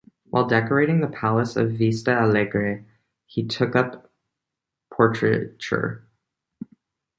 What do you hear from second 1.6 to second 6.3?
Vista Alegre he took up portraiture.